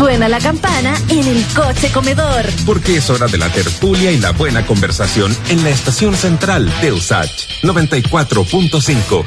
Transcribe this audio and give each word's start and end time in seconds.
Suena 0.00 0.30
la 0.30 0.38
campana 0.38 0.94
en 1.10 1.26
el 1.26 1.44
coche 1.54 1.92
comedor. 1.92 2.46
Porque 2.64 2.96
es 2.96 3.10
hora 3.10 3.26
de 3.26 3.36
la 3.36 3.50
tertulia 3.50 4.10
y 4.10 4.16
la 4.18 4.32
buena 4.32 4.64
conversación 4.64 5.36
en 5.50 5.62
la 5.62 5.68
estación 5.68 6.14
central 6.14 6.72
de 6.80 6.90
USACH 6.92 7.62
94.5. 7.62 9.24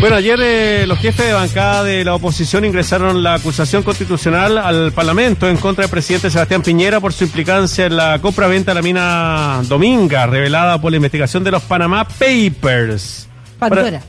Bueno, 0.00 0.16
ayer 0.16 0.38
eh, 0.42 0.84
los 0.86 0.98
jefes 0.98 1.28
de 1.28 1.32
bancada 1.32 1.82
de 1.82 2.04
la 2.04 2.14
oposición 2.14 2.66
ingresaron 2.66 3.22
la 3.22 3.32
acusación 3.36 3.82
constitucional 3.82 4.58
al 4.58 4.92
Parlamento 4.92 5.48
en 5.48 5.56
contra 5.56 5.84
del 5.84 5.90
presidente 5.90 6.28
Sebastián 6.28 6.60
Piñera 6.60 7.00
por 7.00 7.14
su 7.14 7.24
implicancia 7.24 7.86
en 7.86 7.96
la 7.96 8.20
compra-venta 8.20 8.72
de 8.72 8.74
la 8.74 8.82
mina 8.82 9.62
Dominga, 9.66 10.26
revelada 10.26 10.78
por 10.78 10.90
la 10.90 10.98
investigación 10.98 11.42
de 11.42 11.52
los 11.52 11.62
Panama 11.62 12.06
Papers. 12.06 13.28
Pandora. 13.58 14.02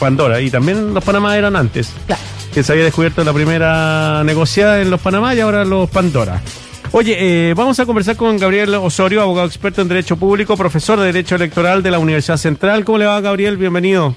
Pandora, 0.00 0.40
y 0.40 0.50
también 0.50 0.92
los 0.92 1.04
Panamá 1.04 1.36
eran 1.36 1.54
antes. 1.54 1.92
Claro. 2.08 2.33
Que 2.54 2.62
se 2.62 2.70
había 2.70 2.84
descubierto 2.84 3.24
la 3.24 3.32
primera 3.32 4.22
negociada 4.22 4.80
en 4.80 4.88
los 4.88 5.00
Panamá 5.00 5.34
y 5.34 5.40
ahora 5.40 5.64
los 5.64 5.90
Pandora. 5.90 6.40
Oye, 6.92 7.16
eh, 7.50 7.54
vamos 7.54 7.80
a 7.80 7.84
conversar 7.84 8.16
con 8.16 8.38
Gabriel 8.38 8.72
Osorio, 8.76 9.22
abogado 9.22 9.48
experto 9.48 9.82
en 9.82 9.88
Derecho 9.88 10.16
Público, 10.16 10.56
profesor 10.56 11.00
de 11.00 11.06
Derecho 11.06 11.34
Electoral 11.34 11.82
de 11.82 11.90
la 11.90 11.98
Universidad 11.98 12.36
Central. 12.36 12.84
¿Cómo 12.84 12.98
le 12.98 13.06
va, 13.06 13.20
Gabriel? 13.20 13.56
Bienvenido. 13.56 14.14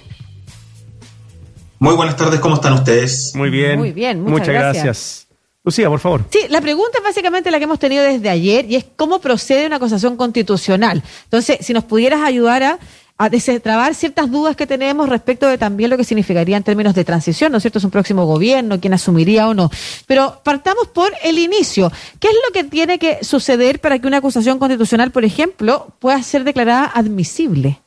Muy 1.80 1.96
buenas 1.96 2.16
tardes, 2.16 2.40
¿cómo 2.40 2.54
están 2.54 2.74
ustedes? 2.74 3.32
Muy 3.34 3.50
bien. 3.50 3.80
Muy 3.80 3.92
bien, 3.92 4.22
muchas 4.22 4.50
gracias. 4.50 5.28
Lucía, 5.64 5.90
por 5.90 6.00
favor. 6.00 6.24
Sí, 6.30 6.42
la 6.50 6.62
pregunta 6.62 7.00
es 7.00 7.04
básicamente 7.04 7.50
la 7.50 7.58
que 7.58 7.64
hemos 7.64 7.80
tenido 7.80 8.04
desde 8.04 8.30
ayer 8.30 8.66
y 8.70 8.76
es 8.76 8.86
cómo 8.96 9.20
procede 9.20 9.66
una 9.66 9.78
acusación 9.78 10.16
constitucional. 10.16 11.02
Entonces, 11.24 11.58
si 11.62 11.74
nos 11.74 11.86
pudieras 11.86 12.22
ayudar 12.22 12.62
a, 12.62 12.80
a 13.18 13.30
destrabar 13.30 13.96
ciertas 13.96 14.30
dudas 14.30 14.56
que 14.56 14.68
tenemos 14.68 15.10
respecto 15.10 15.48
de 15.48 15.58
también 15.58 15.90
lo 15.90 15.98
que 15.98 16.04
significaría 16.04 16.56
en 16.56 16.64
términos 16.64 16.94
de 16.94 17.04
transición, 17.04 17.52
¿no 17.52 17.58
es 17.58 17.64
cierto? 17.64 17.80
Es 17.80 17.84
un 17.84 17.92
próximo 17.92 18.26
gobierno, 18.26 18.80
quién 18.80 18.94
asumiría 18.94 19.48
o 19.48 19.54
no. 19.54 19.72
Pero 20.06 20.40
partamos 20.44 20.88
por 20.88 21.12
el 21.24 21.40
inicio. 21.40 21.92
¿Qué 22.20 22.28
es 22.28 22.36
lo 22.48 22.54
que 22.54 22.64
tiene 22.64 23.00
que 23.00 23.24
suceder 23.24 23.80
para 23.80 23.98
que 24.00 24.08
una 24.08 24.18
acusación 24.18 24.60
constitucional, 24.60 25.12
por 25.12 25.26
ejemplo, 25.26 25.88
pueda 26.00 26.22
ser 26.22 26.44
declarada 26.44 26.86
admisible? 26.86 27.80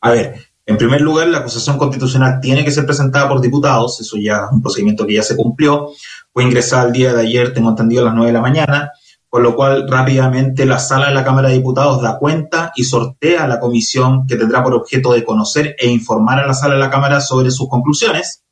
A 0.00 0.10
ver, 0.10 0.34
en 0.66 0.76
primer 0.76 1.00
lugar, 1.00 1.28
la 1.28 1.38
acusación 1.38 1.78
constitucional 1.78 2.40
tiene 2.40 2.64
que 2.64 2.72
ser 2.72 2.86
presentada 2.86 3.28
por 3.28 3.40
diputados, 3.40 4.00
eso 4.00 4.16
ya 4.16 4.46
es 4.46 4.52
un 4.52 4.62
procedimiento 4.62 5.06
que 5.06 5.14
ya 5.14 5.22
se 5.22 5.36
cumplió, 5.36 5.92
fue 6.32 6.42
ingresada 6.42 6.86
el 6.86 6.92
día 6.92 7.14
de 7.14 7.22
ayer, 7.22 7.54
tengo 7.54 7.70
entendido, 7.70 8.02
a 8.02 8.06
las 8.06 8.14
9 8.14 8.26
de 8.26 8.32
la 8.32 8.40
mañana, 8.42 8.90
con 9.28 9.42
lo 9.42 9.54
cual 9.54 9.86
rápidamente 9.88 10.66
la 10.66 10.78
sala 10.78 11.08
de 11.08 11.14
la 11.14 11.24
Cámara 11.24 11.48
de 11.48 11.56
Diputados 11.56 12.00
da 12.00 12.18
cuenta 12.18 12.72
y 12.76 12.84
sortea 12.84 13.46
la 13.46 13.60
comisión 13.60 14.26
que 14.26 14.36
tendrá 14.36 14.62
por 14.62 14.74
objeto 14.74 15.12
de 15.12 15.24
conocer 15.24 15.74
e 15.78 15.88
informar 15.88 16.38
a 16.38 16.46
la 16.46 16.54
sala 16.54 16.74
de 16.74 16.80
la 16.80 16.90
Cámara 16.90 17.20
sobre 17.20 17.50
sus 17.50 17.68
conclusiones. 17.68 18.44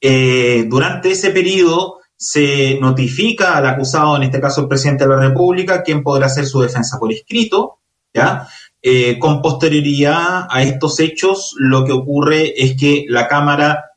Eh, 0.00 0.66
durante 0.68 1.12
ese 1.12 1.30
periodo 1.30 1.98
se 2.16 2.78
notifica 2.80 3.56
al 3.56 3.66
acusado, 3.66 4.16
en 4.16 4.24
este 4.24 4.40
caso 4.40 4.62
el 4.62 4.68
presidente 4.68 5.04
de 5.04 5.10
la 5.10 5.20
República, 5.20 5.82
quien 5.82 6.02
podrá 6.02 6.26
hacer 6.26 6.46
su 6.46 6.60
defensa 6.60 6.98
por 6.98 7.12
escrito, 7.12 7.78
¿ya? 8.12 8.48
Eh, 8.82 9.18
con 9.18 9.40
posterioridad 9.40 10.46
a 10.50 10.62
estos 10.62 11.00
hechos, 11.00 11.54
lo 11.58 11.84
que 11.84 11.92
ocurre 11.92 12.52
es 12.62 12.76
que 12.78 13.06
la 13.08 13.28
Cámara, 13.28 13.92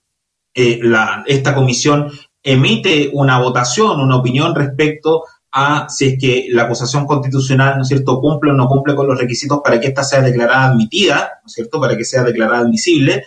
eh, 0.55 0.79
esta 1.25 1.53
comisión 1.53 2.11
emite 2.41 3.09
una 3.11 3.39
votación, 3.39 3.99
una 3.99 4.15
opinión 4.15 4.55
respecto 4.55 5.23
si 5.89 6.05
es 6.05 6.19
que 6.19 6.47
la 6.49 6.63
acusación 6.63 7.05
constitucional, 7.05 7.77
¿no 7.77 7.83
cierto?, 7.83 8.19
cumple 8.19 8.51
o 8.51 8.53
no 8.53 8.67
cumple 8.67 8.95
con 8.95 9.07
los 9.07 9.17
requisitos 9.17 9.61
para 9.63 9.79
que 9.79 9.87
ésta 9.87 10.03
sea 10.03 10.21
declarada 10.21 10.65
admitida, 10.67 11.39
¿no 11.41 11.47
es 11.47 11.53
cierto?, 11.53 11.79
para 11.79 11.95
que 11.97 12.05
sea 12.05 12.23
declarada 12.23 12.59
admisible, 12.59 13.25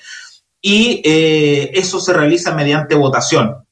y 0.63 1.01
eh, 1.05 1.71
eso 1.75 2.01
se 2.01 2.13
realiza 2.13 2.55
mediante 2.55 2.95
votación. 2.95 3.65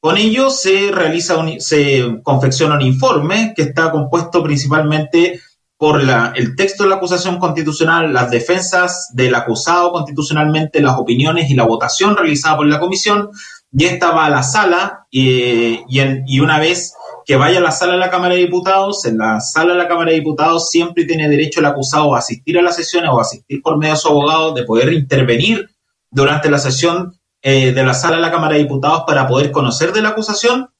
Con 0.00 0.18
ello 0.18 0.50
se 0.50 0.90
realiza 0.92 1.38
un, 1.38 1.60
se 1.60 2.20
confecciona 2.22 2.74
un 2.74 2.82
informe 2.82 3.54
que 3.56 3.62
está 3.62 3.90
compuesto 3.90 4.42
principalmente 4.42 5.40
por 5.76 6.02
la, 6.02 6.32
el 6.36 6.54
texto 6.56 6.82
de 6.82 6.90
la 6.90 6.96
acusación 6.96 7.38
constitucional, 7.38 8.12
las 8.12 8.30
defensas 8.30 9.10
del 9.12 9.34
acusado 9.34 9.92
constitucionalmente, 9.92 10.82
las 10.82 10.98
opiniones 10.98 11.50
y 11.50 11.54
la 11.54 11.64
votación 11.64 12.16
realizada 12.16 12.58
por 12.58 12.66
la 12.66 12.78
comisión, 12.78 13.30
y 13.72 13.84
esta 13.84 14.10
va 14.10 14.26
a 14.26 14.30
la 14.30 14.42
sala 14.42 15.06
y, 15.10 15.80
y, 15.88 16.00
y, 16.26 16.40
una 16.40 16.58
vez 16.58 16.94
que 17.24 17.36
vaya 17.36 17.58
a 17.58 17.62
la 17.62 17.70
sala 17.70 17.94
de 17.94 17.98
la 17.98 18.10
Cámara 18.10 18.34
de 18.34 18.40
Diputados, 18.40 19.04
en 19.06 19.18
la 19.18 19.40
sala 19.40 19.72
de 19.72 19.78
la 19.78 19.88
Cámara 19.88 20.10
de 20.10 20.18
Diputados 20.18 20.68
siempre 20.68 21.04
tiene 21.04 21.28
derecho 21.28 21.60
el 21.60 21.66
acusado 21.66 22.14
a 22.14 22.18
asistir 22.18 22.58
a 22.58 22.62
las 22.62 22.76
sesiones 22.76 23.10
o 23.12 23.20
asistir 23.20 23.62
por 23.62 23.78
medio 23.78 23.94
de 23.94 24.00
su 24.00 24.08
abogado, 24.08 24.52
de 24.52 24.64
poder 24.64 24.92
intervenir 24.92 25.70
durante 26.10 26.50
la 26.50 26.58
sesión 26.58 27.18
eh, 27.42 27.72
de 27.72 27.84
la 27.84 27.94
sala 27.94 28.16
de 28.16 28.22
la 28.22 28.30
Cámara 28.30 28.54
de 28.54 28.62
Diputados 28.62 29.04
para 29.06 29.26
poder 29.26 29.50
conocer 29.50 29.92
de 29.92 30.02
la 30.02 30.10
acusación 30.10 30.70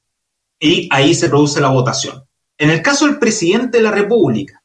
y 0.59 0.87
ahí 0.91 1.13
se 1.13 1.29
produce 1.29 1.61
la 1.61 1.69
votación. 1.69 2.23
En 2.57 2.69
el 2.69 2.81
caso 2.81 3.05
del 3.05 3.19
presidente 3.19 3.77
de 3.77 3.83
la 3.83 3.91
República, 3.91 4.63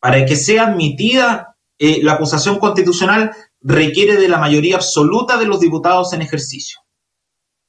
para 0.00 0.24
que 0.24 0.36
sea 0.36 0.68
admitida 0.68 1.56
eh, 1.78 2.00
la 2.02 2.12
acusación 2.12 2.58
constitucional, 2.58 3.32
requiere 3.60 4.16
de 4.16 4.28
la 4.28 4.38
mayoría 4.38 4.76
absoluta 4.76 5.36
de 5.36 5.46
los 5.46 5.60
diputados 5.60 6.12
en 6.12 6.22
ejercicio. 6.22 6.80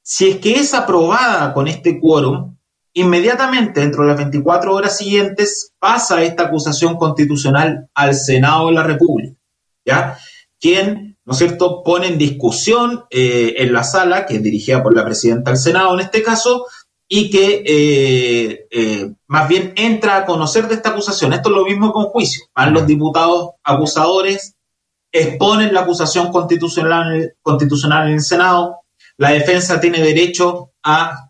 Si 0.01 0.29
es 0.29 0.37
que 0.37 0.55
es 0.55 0.73
aprobada 0.73 1.53
con 1.53 1.67
este 1.67 1.99
quórum, 1.99 2.57
inmediatamente 2.93 3.81
dentro 3.81 4.03
de 4.03 4.09
las 4.09 4.17
24 4.17 4.73
horas 4.73 4.97
siguientes 4.97 5.73
pasa 5.79 6.23
esta 6.23 6.43
acusación 6.43 6.95
constitucional 6.95 7.89
al 7.93 8.15
Senado 8.15 8.67
de 8.67 8.73
la 8.73 8.83
República, 8.83 9.35
¿ya? 9.85 10.17
Quien, 10.59 11.17
¿no 11.25 11.33
es 11.33 11.39
cierto?, 11.39 11.83
pone 11.83 12.07
en 12.07 12.17
discusión 12.17 13.05
eh, 13.09 13.55
en 13.57 13.73
la 13.73 13.83
sala, 13.83 14.25
que 14.25 14.35
es 14.35 14.43
dirigida 14.43 14.83
por 14.83 14.95
la 14.95 15.03
presidenta 15.03 15.51
del 15.51 15.59
Senado 15.59 15.93
en 15.93 16.01
este 16.01 16.21
caso, 16.21 16.67
y 17.07 17.29
que 17.29 17.63
eh, 17.65 18.67
eh, 18.71 19.13
más 19.27 19.47
bien 19.47 19.73
entra 19.75 20.17
a 20.17 20.25
conocer 20.25 20.67
de 20.67 20.75
esta 20.75 20.89
acusación. 20.89 21.33
Esto 21.33 21.49
es 21.49 21.55
lo 21.55 21.65
mismo 21.65 21.91
con 21.91 22.05
juicio. 22.05 22.45
Van 22.55 22.73
los 22.73 22.87
diputados 22.87 23.51
acusadores, 23.63 24.55
exponen 25.11 25.73
la 25.73 25.81
acusación 25.81 26.31
constitucional, 26.31 27.35
constitucional 27.41 28.07
en 28.07 28.15
el 28.15 28.21
Senado, 28.21 28.77
la 29.17 29.31
defensa 29.31 29.79
tiene 29.79 30.01
derecho 30.01 30.71
a 30.81 31.29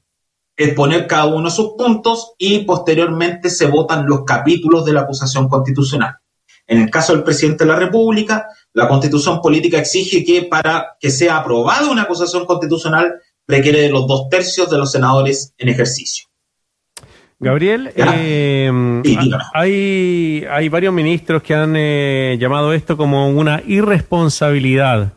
exponer 0.55 1.07
cada 1.07 1.25
uno 1.25 1.49
de 1.49 1.55
sus 1.55 1.73
puntos 1.77 2.33
y 2.37 2.59
posteriormente 2.59 3.49
se 3.49 3.67
votan 3.67 4.05
los 4.05 4.23
capítulos 4.23 4.85
de 4.85 4.93
la 4.93 5.01
acusación 5.01 5.49
constitucional. 5.49 6.15
En 6.67 6.81
el 6.81 6.89
caso 6.89 7.13
del 7.13 7.23
presidente 7.23 7.65
de 7.65 7.71
la 7.71 7.79
República, 7.79 8.47
la 8.73 8.87
constitución 8.87 9.41
política 9.41 9.79
exige 9.79 10.23
que 10.23 10.43
para 10.43 10.95
que 10.99 11.09
sea 11.09 11.37
aprobada 11.37 11.91
una 11.91 12.03
acusación 12.03 12.45
constitucional 12.45 13.15
requiere 13.47 13.81
de 13.81 13.89
los 13.89 14.07
dos 14.07 14.29
tercios 14.29 14.69
de 14.69 14.77
los 14.77 14.91
senadores 14.91 15.53
en 15.57 15.69
ejercicio. 15.69 16.27
Gabriel, 17.39 17.91
eh, 17.95 19.01
sí, 19.03 19.17
hay, 19.53 20.45
hay 20.49 20.69
varios 20.69 20.93
ministros 20.93 21.43
que 21.43 21.53
han 21.53 21.73
eh, 21.75 22.37
llamado 22.39 22.71
esto 22.71 22.95
como 22.95 23.27
una 23.27 23.61
irresponsabilidad. 23.67 25.11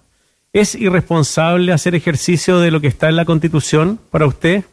¿Es 0.52 0.74
irresponsable 0.74 1.72
hacer 1.72 1.94
ejercicio 1.94 2.58
de 2.58 2.72
lo 2.72 2.80
que 2.80 2.88
está 2.88 3.08
en 3.08 3.16
la 3.16 3.26
Constitución 3.26 4.00
para 4.10 4.26
usted? 4.26 4.64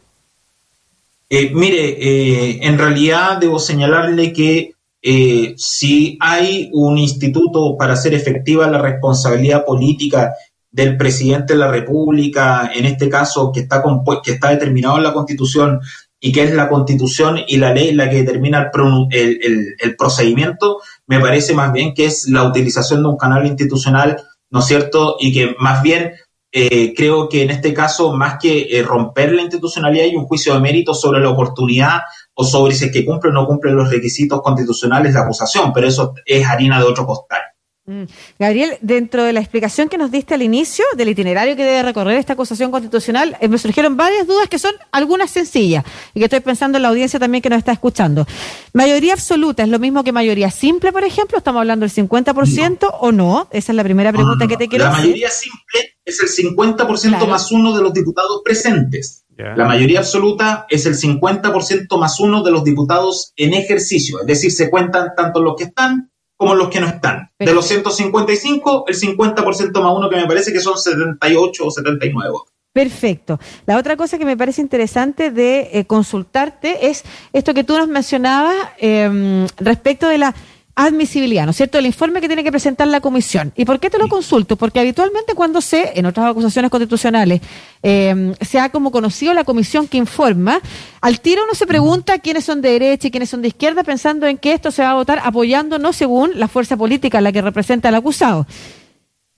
Eh, 1.28 1.50
mire, 1.54 1.88
eh, 1.98 2.58
en 2.62 2.78
realidad 2.78 3.38
debo 3.38 3.58
señalarle 3.58 4.32
que 4.32 4.72
eh, 5.02 5.54
si 5.56 6.16
hay 6.20 6.70
un 6.72 6.98
instituto 6.98 7.76
para 7.76 7.94
hacer 7.94 8.14
efectiva 8.14 8.70
la 8.70 8.80
responsabilidad 8.80 9.64
política 9.64 10.34
del 10.70 10.96
presidente 10.96 11.54
de 11.54 11.58
la 11.58 11.70
República, 11.70 12.70
en 12.74 12.84
este 12.84 13.08
caso 13.08 13.52
que 13.52 13.60
está, 13.60 13.82
que 14.22 14.32
determinado 14.32 14.96
en 14.96 15.04
la 15.04 15.12
Constitución 15.12 15.80
y 16.18 16.32
que 16.32 16.44
es 16.44 16.54
la 16.54 16.68
Constitución 16.68 17.40
y 17.46 17.58
la 17.58 17.72
ley 17.72 17.92
la 17.92 18.08
que 18.10 18.22
determina 18.24 18.70
el 19.10 19.96
procedimiento, 19.96 20.80
me 21.06 21.20
parece 21.20 21.54
más 21.54 21.72
bien 21.72 21.94
que 21.94 22.06
es 22.06 22.28
la 22.28 22.44
utilización 22.44 23.02
de 23.02 23.08
un 23.10 23.16
canal 23.16 23.46
institucional 23.46 24.16
¿no 24.54 24.60
es 24.60 24.66
cierto? 24.66 25.16
Y 25.18 25.32
que 25.32 25.56
más 25.58 25.82
bien 25.82 26.12
eh, 26.56 26.94
creo 26.96 27.28
que 27.28 27.42
en 27.42 27.50
este 27.50 27.74
caso, 27.74 28.12
más 28.12 28.38
que 28.40 28.68
eh, 28.70 28.84
romper 28.84 29.32
la 29.32 29.42
institucionalidad, 29.42 30.04
hay 30.04 30.14
un 30.14 30.26
juicio 30.26 30.54
de 30.54 30.60
mérito 30.60 30.94
sobre 30.94 31.18
la 31.18 31.30
oportunidad 31.30 32.02
o 32.32 32.44
sobre 32.44 32.76
si 32.76 32.84
es 32.84 32.92
que 32.92 33.04
cumple 33.04 33.30
o 33.30 33.32
no 33.32 33.44
cumple 33.44 33.72
los 33.72 33.90
requisitos 33.90 34.40
constitucionales 34.40 35.14
de 35.14 35.18
acusación, 35.18 35.72
pero 35.72 35.88
eso 35.88 36.14
es 36.24 36.46
harina 36.46 36.78
de 36.78 36.84
otro 36.84 37.06
costal. 37.06 37.40
Mm. 37.86 38.04
Gabriel, 38.38 38.78
dentro 38.82 39.24
de 39.24 39.32
la 39.32 39.40
explicación 39.40 39.88
que 39.88 39.98
nos 39.98 40.12
diste 40.12 40.32
al 40.32 40.42
inicio 40.42 40.84
del 40.96 41.08
itinerario 41.08 41.56
que 41.56 41.64
debe 41.64 41.82
recorrer 41.82 42.18
esta 42.18 42.34
acusación 42.34 42.70
constitucional, 42.70 43.36
eh, 43.40 43.48
me 43.48 43.58
surgieron 43.58 43.96
varias 43.96 44.28
dudas 44.28 44.48
que 44.48 44.60
son 44.60 44.76
algunas 44.92 45.32
sencillas 45.32 45.84
y 46.14 46.20
que 46.20 46.26
estoy 46.26 46.38
pensando 46.38 46.78
en 46.78 46.82
la 46.82 46.88
audiencia 46.90 47.18
también 47.18 47.42
que 47.42 47.50
nos 47.50 47.58
está 47.58 47.72
escuchando. 47.72 48.28
¿Mayoría 48.72 49.14
absoluta 49.14 49.64
es 49.64 49.68
lo 49.68 49.80
mismo 49.80 50.04
que 50.04 50.12
mayoría 50.12 50.52
simple, 50.52 50.92
por 50.92 51.02
ejemplo? 51.02 51.36
¿Estamos 51.36 51.58
hablando 51.58 51.84
del 51.84 51.92
50% 51.92 52.78
no. 52.80 52.88
o 53.00 53.10
no? 53.10 53.48
Esa 53.50 53.72
es 53.72 53.76
la 53.76 53.82
primera 53.82 54.12
pregunta 54.12 54.44
no, 54.44 54.44
no, 54.44 54.48
que 54.48 54.56
te 54.56 54.68
quiero 54.68 54.84
la 54.84 54.92
hacer. 54.92 55.00
La 55.00 55.06
mayoría 55.08 55.30
simple 55.30 55.93
es 56.04 56.20
el 56.20 56.28
50% 56.28 57.08
claro. 57.08 57.26
más 57.26 57.50
uno 57.50 57.74
de 57.74 57.82
los 57.82 57.92
diputados 57.92 58.42
presentes. 58.44 59.24
Yeah. 59.36 59.56
La 59.56 59.64
mayoría 59.64 60.00
absoluta 60.00 60.66
es 60.68 60.86
el 60.86 60.94
50% 60.94 61.98
más 61.98 62.20
uno 62.20 62.42
de 62.42 62.50
los 62.50 62.62
diputados 62.62 63.32
en 63.36 63.54
ejercicio, 63.54 64.20
es 64.20 64.26
decir, 64.26 64.52
se 64.52 64.70
cuentan 64.70 65.08
tanto 65.16 65.42
los 65.42 65.56
que 65.56 65.64
están 65.64 66.12
como 66.36 66.54
los 66.54 66.68
que 66.68 66.80
no 66.80 66.86
están. 66.86 67.30
De 67.38 67.54
los 67.54 67.66
155, 67.66 68.84
el 68.88 68.96
50% 68.96 69.82
más 69.82 69.92
uno 69.96 70.10
que 70.10 70.16
me 70.16 70.26
parece 70.26 70.52
que 70.52 70.60
son 70.60 70.78
78 70.78 71.66
o 71.66 71.70
79 71.70 72.30
votos. 72.30 72.52
Perfecto. 72.72 73.38
La 73.66 73.78
otra 73.78 73.96
cosa 73.96 74.18
que 74.18 74.24
me 74.24 74.36
parece 74.36 74.60
interesante 74.60 75.30
de 75.30 75.70
eh, 75.72 75.84
consultarte 75.84 76.88
es 76.88 77.04
esto 77.32 77.54
que 77.54 77.62
tú 77.62 77.78
nos 77.78 77.86
mencionabas 77.86 78.56
eh, 78.78 79.46
respecto 79.58 80.08
de 80.08 80.18
la 80.18 80.34
admisibilidad, 80.76 81.44
¿no 81.44 81.52
es 81.52 81.56
cierto? 81.56 81.78
El 81.78 81.86
informe 81.86 82.20
que 82.20 82.26
tiene 82.26 82.42
que 82.42 82.50
presentar 82.50 82.88
la 82.88 83.00
comisión. 83.00 83.52
¿Y 83.56 83.64
por 83.64 83.78
qué 83.78 83.90
te 83.90 83.98
lo 83.98 84.08
consulto? 84.08 84.56
Porque 84.56 84.80
habitualmente 84.80 85.34
cuando 85.34 85.60
se, 85.60 85.98
en 85.98 86.06
otras 86.06 86.26
acusaciones 86.26 86.70
constitucionales, 86.70 87.40
eh, 87.82 88.34
se 88.40 88.58
ha 88.58 88.70
como 88.70 88.90
conocido 88.90 89.34
la 89.34 89.44
comisión 89.44 89.86
que 89.86 89.98
informa, 89.98 90.60
al 91.00 91.20
tiro 91.20 91.44
uno 91.44 91.54
se 91.54 91.66
pregunta 91.66 92.18
quiénes 92.18 92.44
son 92.44 92.60
de 92.60 92.70
derecha 92.70 93.08
y 93.08 93.10
quiénes 93.10 93.30
son 93.30 93.42
de 93.42 93.48
izquierda, 93.48 93.84
pensando 93.84 94.26
en 94.26 94.36
que 94.36 94.52
esto 94.52 94.70
se 94.70 94.82
va 94.82 94.90
a 94.90 94.94
votar 94.94 95.20
apoyándonos 95.22 95.94
según 95.94 96.32
la 96.34 96.48
fuerza 96.48 96.76
política 96.76 97.18
a 97.18 97.20
la 97.20 97.30
que 97.30 97.42
representa 97.42 97.88
el 97.88 97.94
acusado. 97.94 98.46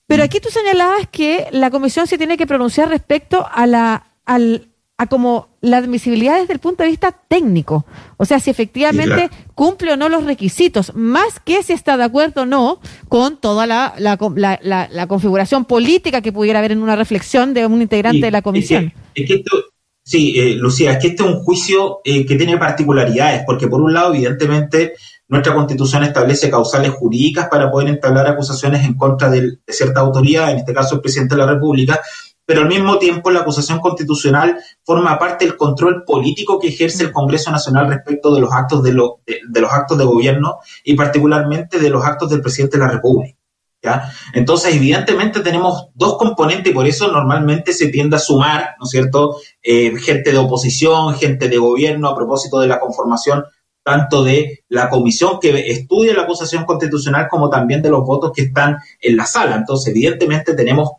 Pero 0.07 0.23
aquí 0.23 0.41
tú 0.41 0.49
señalabas 0.51 1.09
que 1.11 1.49
la 1.51 1.71
comisión 1.71 2.07
se 2.07 2.17
tiene 2.17 2.37
que 2.37 2.47
pronunciar 2.47 2.89
respecto 2.89 3.47
a 3.53 3.67
la, 3.67 4.07
al, 4.25 4.69
a 4.99 5.07
como 5.09 5.49
la 5.61 5.77
admisibilidad 5.77 6.41
desde 6.41 6.55
el 6.55 6.59
punto 6.59 6.83
de 6.83 6.89
vista 6.89 7.13
técnico. 7.13 7.85
O 8.17 8.25
sea, 8.25 8.41
si 8.41 8.51
efectivamente 8.51 9.31
cumple 9.55 9.93
o 9.93 9.97
no 9.97 10.09
los 10.09 10.25
requisitos, 10.25 10.95
más 10.95 11.39
que 11.41 11.63
si 11.63 11.75
está 11.75 11.97
de 11.97 12.05
acuerdo 12.05 12.43
o 12.43 12.47
no 12.47 12.81
con 13.09 13.37
toda 13.39 13.67
la, 13.67 13.95
la, 13.99 14.19
la, 14.63 14.89
la 14.91 15.07
configuración 15.07 15.67
política 15.67 16.23
que 16.23 16.33
pudiera 16.33 16.61
haber 16.61 16.73
en 16.73 16.83
una 16.83 16.97
reflexión 16.97 17.53
de 17.53 17.67
un 17.67 17.83
integrante 17.83 18.25
de 18.25 18.31
la 18.31 18.41
comisión. 18.41 18.93
Es 19.15 19.27
que, 19.27 19.35
esto, 19.35 19.65
sí, 20.03 20.39
eh, 20.39 20.55
Lucía, 20.55 20.93
es 20.93 20.99
que 20.99 21.09
este 21.09 21.23
es 21.23 21.29
un 21.29 21.43
juicio 21.45 21.99
eh, 22.03 22.25
que 22.25 22.37
tiene 22.37 22.57
particularidades, 22.57 23.43
porque 23.45 23.69
por 23.69 23.83
un 23.83 23.93
lado, 23.93 24.15
evidentemente, 24.15 24.95
nuestra 25.29 25.55
constitución 25.55 26.05
establece 26.05 26.49
causales 26.49 26.93
jurídicas 26.93 27.49
para 27.51 27.71
poder 27.71 27.89
entablar 27.89 28.27
acusaciones 28.29 28.85
en 28.87 28.95
contra 28.95 29.29
de 29.29 29.59
cierta 29.69 30.01
autoridad, 30.01 30.53
en 30.53 30.59
este 30.59 30.73
caso 30.73 30.95
el 30.95 31.01
presidente 31.03 31.35
de 31.35 31.41
la 31.43 31.53
República, 31.53 32.01
pero 32.47 32.63
al 32.63 32.69
mismo 32.69 32.99
tiempo 32.99 33.31
la 33.31 33.41
acusación 33.41 33.81
constitucional 33.81 34.59
forma 34.85 35.19
parte 35.19 35.45
del 35.45 35.57
control 35.57 36.05
político 36.05 36.59
que 36.59 36.69
ejerce 36.69 37.03
el 37.03 37.13
Congreso 37.13 37.51
Nacional 37.51 37.89
respecto 37.89 38.33
de 38.35 38.41
los 38.41 38.53
actos 38.53 38.83
de, 38.85 38.93
lo, 38.93 39.21
de, 39.27 39.61
los 39.61 39.71
actos 39.71 39.99
de 39.99 40.05
gobierno 40.05 40.59
y 40.85 40.95
particularmente 40.95 41.79
de 41.79 41.91
los 41.91 42.05
actos 42.05 42.31
del 42.31 42.41
presidente 42.41 42.79
de 42.79 42.85
la 42.85 42.93
República. 42.93 43.37
¿ya? 43.83 44.11
Entonces, 44.33 44.75
evidentemente 44.75 45.41
tenemos 45.41 45.89
dos 45.95 46.17
componentes 46.17 46.71
y 46.71 46.75
por 46.75 46.87
eso 46.87 47.11
normalmente 47.11 47.73
se 47.73 47.89
tiende 47.89 48.17
a 48.17 48.21
sumar, 48.21 48.77
¿no 48.79 48.85
es 48.85 48.91
cierto?, 48.91 49.37
eh, 49.63 49.97
gente 49.99 50.31
de 50.31 50.39
oposición, 50.39 51.15
gente 51.17 51.49
de 51.49 51.59
gobierno 51.59 52.09
a 52.09 52.17
propósito 52.17 52.61
de 52.61 52.69
la 52.69 52.81
conformación 52.81 53.45
tanto 53.83 54.25
de 54.25 54.65
la 54.69 54.89
comisión 54.89 55.39
que 55.41 55.71
estudia 55.71 56.13
la 56.13 56.23
acusación 56.23 56.65
constitucional 56.65 57.29
como 57.31 57.49
también 57.49 57.83
de 57.83 57.91
los 57.91 58.05
votos 58.05 58.33
que 58.35 58.43
están 58.43 58.79
en 59.01 59.17
la 59.17 59.27
sala. 59.27 59.55
Entonces, 59.55 59.95
evidentemente 59.95 60.55
tenemos 60.55 60.91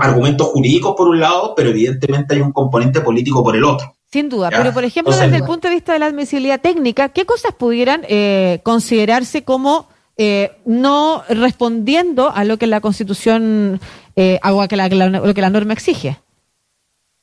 argumentos 0.00 0.48
jurídicos 0.48 0.94
por 0.96 1.08
un 1.08 1.20
lado, 1.20 1.54
pero 1.54 1.70
evidentemente 1.70 2.34
hay 2.34 2.40
un 2.40 2.52
componente 2.52 3.00
político 3.00 3.42
por 3.42 3.56
el 3.56 3.64
otro. 3.64 3.94
Sin 4.10 4.28
duda, 4.28 4.48
pero 4.50 4.72
por 4.72 4.84
ejemplo, 4.84 5.14
desde 5.14 5.36
el 5.36 5.44
punto 5.44 5.68
de 5.68 5.74
vista 5.74 5.92
de 5.92 5.98
la 5.98 6.06
admisibilidad 6.06 6.60
técnica, 6.60 7.10
¿qué 7.10 7.26
cosas 7.26 7.52
pudieran 7.52 8.02
eh, 8.08 8.60
considerarse 8.62 9.44
como 9.44 9.86
eh, 10.16 10.52
no 10.64 11.22
respondiendo 11.28 12.30
a 12.34 12.44
lo 12.44 12.56
que 12.56 12.66
la 12.66 12.80
Constitución, 12.80 13.80
eh, 14.16 14.38
a 14.42 14.50
lo 14.50 14.66
que 14.66 14.76
la, 14.76 14.88
lo 14.88 15.34
que 15.34 15.40
la 15.40 15.50
norma 15.50 15.74
exige? 15.74 16.18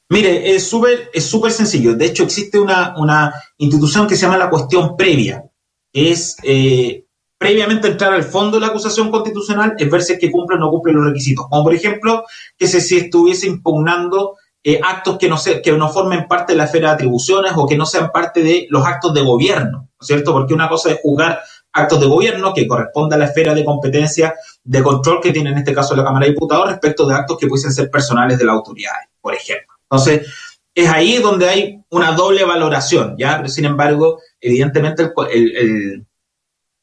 Mire, 0.09 0.55
es 0.55 0.67
súper 0.67 1.09
es 1.13 1.25
súper 1.25 1.51
sencillo. 1.51 1.95
De 1.95 2.05
hecho, 2.05 2.23
existe 2.23 2.59
una, 2.59 2.93
una 2.97 3.33
institución 3.57 4.07
que 4.07 4.15
se 4.15 4.21
llama 4.21 4.37
la 4.37 4.49
cuestión 4.49 4.95
previa, 4.95 5.43
que 5.91 6.11
es 6.11 6.37
eh, 6.43 7.04
previamente 7.45 7.89
entrar 7.89 8.11
al 8.11 8.23
fondo 8.23 8.57
de 8.57 8.61
la 8.61 8.67
acusación 8.67 9.11
constitucional 9.11 9.75
es 9.77 9.87
ver 9.87 10.01
si 10.01 10.13
es 10.13 10.19
que 10.19 10.31
cumple 10.31 10.57
o 10.57 10.59
no 10.59 10.71
cumple 10.71 10.93
los 10.93 11.05
requisitos. 11.05 11.45
Como 11.47 11.63
por 11.63 11.75
ejemplo, 11.75 12.23
que 12.57 12.65
si 12.65 12.97
estuviese 12.97 13.45
impugnando 13.45 14.37
eh, 14.63 14.79
actos 14.83 15.19
que 15.19 15.29
no, 15.29 15.37
se, 15.37 15.61
que 15.61 15.71
no 15.73 15.89
formen 15.89 16.27
parte 16.27 16.53
de 16.53 16.57
la 16.57 16.63
esfera 16.63 16.89
de 16.89 16.95
atribuciones 16.95 17.51
o 17.55 17.67
que 17.67 17.77
no 17.77 17.85
sean 17.85 18.09
parte 18.11 18.41
de 18.41 18.65
los 18.71 18.83
actos 18.83 19.13
de 19.13 19.21
gobierno, 19.21 19.77
¿no 19.77 19.97
es 20.01 20.07
cierto? 20.07 20.33
Porque 20.33 20.55
una 20.55 20.67
cosa 20.67 20.89
es 20.89 20.99
juzgar 21.03 21.39
actos 21.71 21.99
de 21.99 22.07
gobierno 22.07 22.51
que 22.51 22.67
corresponde 22.67 23.13
a 23.13 23.19
la 23.19 23.25
esfera 23.25 23.53
de 23.53 23.63
competencia 23.63 24.33
de 24.63 24.81
control 24.81 25.21
que 25.21 25.31
tiene 25.31 25.51
en 25.51 25.59
este 25.59 25.73
caso 25.75 25.95
la 25.95 26.03
Cámara 26.03 26.25
de 26.25 26.31
Diputados 26.31 26.67
respecto 26.67 27.05
de 27.05 27.13
actos 27.13 27.37
que 27.37 27.45
pudiesen 27.45 27.73
ser 27.73 27.91
personales 27.91 28.39
de 28.39 28.45
la 28.45 28.53
autoridad, 28.53 28.93
por 29.21 29.35
ejemplo. 29.35 29.75
Entonces, 29.83 30.27
es 30.73 30.89
ahí 30.89 31.19
donde 31.19 31.47
hay 31.47 31.79
una 31.91 32.13
doble 32.13 32.43
valoración, 32.43 33.15
¿ya? 33.19 33.47
Sin 33.47 33.65
embargo, 33.65 34.19
evidentemente 34.41 35.11
el, 35.31 35.55
el 35.55 36.05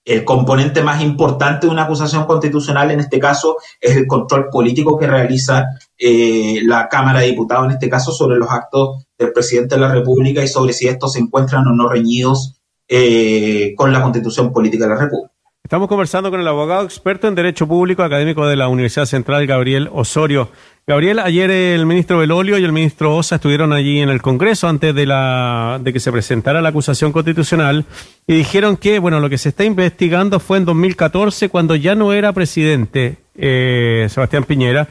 el 0.05 0.25
componente 0.25 0.83
más 0.83 1.03
importante 1.03 1.67
de 1.67 1.73
una 1.73 1.85
acusación 1.85 2.25
constitucional 2.25 2.91
en 2.91 3.01
este 3.01 3.19
caso 3.19 3.57
es 3.81 3.97
el 3.97 4.07
control 4.07 4.49
político 4.51 4.99
que 4.99 5.07
realiza 5.07 5.67
eh, 5.97 6.61
la 6.65 6.89
Cámara 6.89 7.21
de 7.21 7.27
Diputados, 7.27 7.67
en 7.67 7.73
este 7.73 7.89
caso 7.89 8.13
sobre 8.13 8.37
los 8.37 8.51
actos 8.51 9.07
del 9.17 9.33
presidente 9.33 9.77
de 9.77 9.81
la 9.81 9.93
República 9.93 10.43
y 10.43 10.49
sobre 10.49 10.73
si 10.73 10.89
estos 10.89 11.13
se 11.13 11.21
encuentran 11.21 11.67
o 11.67 11.73
no 11.73 11.89
reñidos 11.89 12.61
eh, 12.89 13.75
con 13.77 13.93
la 13.93 14.03
constitución 14.03 14.53
política 14.53 14.85
de 14.85 14.91
la 14.91 15.01
República. 15.01 15.33
Estamos 15.63 15.89
conversando 15.89 16.31
con 16.31 16.41
el 16.41 16.49
abogado 16.49 16.85
experto 16.85 17.29
en 17.29 17.37
Derecho 17.37 17.69
Público 17.69 18.03
académico 18.03 18.47
de 18.47 18.57
la 18.57 18.69
Universidad 18.69 19.07
Central, 19.07 19.47
Gabriel 19.47 19.89
Osorio. 19.93 20.51
Gabriel, 20.85 21.21
ayer 21.21 21.49
el 21.49 21.87
ministro 21.87 22.19
Belolio 22.19 22.59
y 22.59 22.65
el 22.65 22.73
ministro 22.73 23.17
Osa 23.17 23.37
estuvieron 23.37 23.73
allí 23.73 24.01
en 24.01 24.09
el 24.09 24.21
Congreso 24.21 24.67
antes 24.67 24.93
de, 24.93 25.07
la, 25.07 25.79
de 25.81 25.93
que 25.93 26.01
se 26.01 26.11
presentara 26.11 26.61
la 26.61 26.71
acusación 26.71 27.13
constitucional 27.13 27.85
y 28.27 28.35
dijeron 28.35 28.77
que, 28.77 28.99
bueno, 28.99 29.21
lo 29.21 29.31
que 29.31 29.39
se 29.39 29.51
está 29.51 29.63
investigando 29.63 30.41
fue 30.41 30.59
en 30.59 30.65
2014 30.65 31.51
cuando 31.51 31.77
ya 31.77 31.95
no 31.95 32.13
era 32.13 32.33
presidente 32.33 33.19
eh, 33.37 34.09
Sebastián 34.11 34.43
Piñera. 34.43 34.89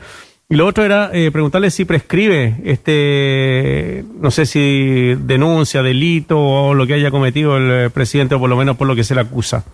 Y 0.47 0.55
lo 0.55 0.65
otro 0.65 0.85
era 0.85 1.11
eh, 1.13 1.29
preguntarle 1.29 1.69
si 1.71 1.83
prescribe 1.83 2.55
este, 2.63 4.05
no 4.17 4.31
sé 4.31 4.45
si 4.45 5.15
denuncia, 5.15 5.83
delito 5.83 6.39
o 6.39 6.73
lo 6.73 6.87
que 6.87 6.93
haya 6.93 7.11
cometido 7.11 7.57
el 7.57 7.91
presidente 7.91 8.35
o 8.35 8.39
por 8.39 8.49
lo 8.49 8.55
menos 8.55 8.77
por 8.77 8.87
lo 8.87 8.95
que 8.95 9.03
se 9.03 9.13
le 9.13 9.21
acusa. 9.21 9.65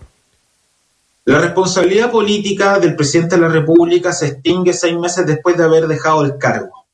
La 1.28 1.38
responsabilidad 1.40 2.10
política 2.10 2.78
del 2.78 2.96
presidente 2.96 3.36
de 3.36 3.42
la 3.42 3.48
República 3.48 4.12
se 4.12 4.28
extingue 4.28 4.72
seis 4.72 4.96
meses 4.96 5.26
después 5.26 5.58
de 5.58 5.64
haber 5.64 5.86
dejado 5.86 6.24
el 6.24 6.38
cargo. 6.38 6.86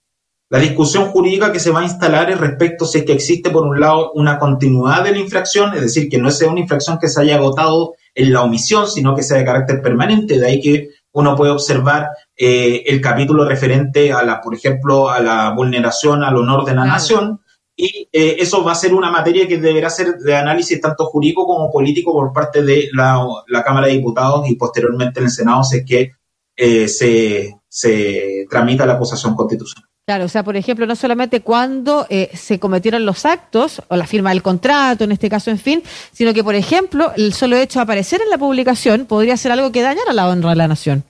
La 0.50 0.58
discusión 0.58 1.04
jurídica 1.04 1.52
que 1.52 1.60
se 1.60 1.70
va 1.70 1.82
a 1.82 1.84
instalar 1.84 2.32
es 2.32 2.40
respecto 2.40 2.84
si 2.84 2.98
es 2.98 3.04
que 3.04 3.12
existe, 3.12 3.50
por 3.50 3.64
un 3.64 3.78
lado, 3.78 4.10
una 4.14 4.40
continuidad 4.40 5.04
de 5.04 5.12
la 5.12 5.18
infracción, 5.18 5.72
es 5.74 5.82
decir, 5.82 6.08
que 6.08 6.18
no 6.18 6.32
sea 6.32 6.50
una 6.50 6.58
infracción 6.58 6.98
que 6.98 7.06
se 7.06 7.20
haya 7.20 7.36
agotado 7.36 7.94
en 8.12 8.32
la 8.32 8.42
omisión, 8.42 8.88
sino 8.88 9.14
que 9.14 9.22
sea 9.22 9.38
de 9.38 9.44
carácter 9.44 9.80
permanente. 9.80 10.40
De 10.40 10.46
ahí 10.48 10.60
que 10.60 10.88
uno 11.12 11.36
puede 11.36 11.52
observar 11.52 12.08
eh, 12.36 12.82
el 12.86 13.00
capítulo 13.00 13.44
referente 13.44 14.12
a 14.12 14.24
la, 14.24 14.40
por 14.40 14.52
ejemplo, 14.52 15.10
a 15.10 15.20
la 15.20 15.50
vulneración 15.50 16.24
al 16.24 16.36
honor 16.36 16.64
de 16.64 16.74
la 16.74 16.84
nación, 16.84 17.40
y 17.76 18.08
eh, 18.12 18.36
eso 18.38 18.62
va 18.62 18.72
a 18.72 18.76
ser 18.76 18.94
una 18.94 19.10
materia 19.10 19.48
que 19.48 19.58
deberá 19.58 19.90
ser 19.90 20.16
de 20.18 20.36
análisis 20.36 20.80
tanto 20.80 21.06
jurídico 21.06 21.46
como 21.46 21.70
político 21.70 22.12
por 22.12 22.32
parte 22.32 22.62
de 22.62 22.88
la, 22.92 23.26
Cámara 23.64 23.88
de 23.88 23.94
Diputados 23.94 24.48
y 24.48 24.54
posteriormente 24.54 25.20
en 25.20 25.26
el 25.26 25.32
Senado 25.32 25.64
si 25.64 25.78
es 25.78 25.84
que 25.84 26.12
eh, 26.56 26.86
se, 26.86 27.56
se 27.68 28.46
tramita 28.48 28.86
la 28.86 28.94
acusación 28.94 29.34
constitucional. 29.34 29.88
Claro, 30.06 30.26
o 30.26 30.28
sea, 30.28 30.42
por 30.42 30.54
ejemplo, 30.54 30.86
no 30.86 30.96
solamente 30.96 31.40
cuando 31.40 32.06
eh, 32.10 32.30
se 32.34 32.60
cometieron 32.60 33.06
los 33.06 33.24
actos 33.24 33.80
o 33.88 33.96
la 33.96 34.06
firma 34.06 34.30
del 34.30 34.42
contrato, 34.42 35.04
en 35.04 35.12
este 35.12 35.30
caso, 35.30 35.50
en 35.50 35.58
fin, 35.58 35.82
sino 36.12 36.34
que, 36.34 36.44
por 36.44 36.54
ejemplo, 36.54 37.12
el 37.16 37.32
solo 37.32 37.56
hecho 37.56 37.78
de 37.78 37.84
aparecer 37.84 38.20
en 38.20 38.28
la 38.28 38.36
publicación 38.36 39.06
podría 39.06 39.38
ser 39.38 39.52
algo 39.52 39.72
que 39.72 39.80
dañara 39.80 40.12
la 40.12 40.28
honra 40.28 40.50
de 40.50 40.56
la 40.56 40.68
nación. 40.68 41.04